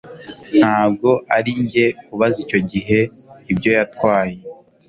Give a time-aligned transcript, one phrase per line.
[0.59, 2.99] Ntabwo ari njye kubaza icyo igihe
[3.51, 4.35] ibyo yatwaye